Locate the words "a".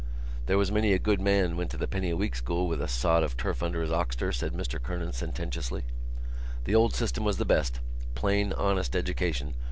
0.93-0.97, 2.09-2.17, 2.81-2.87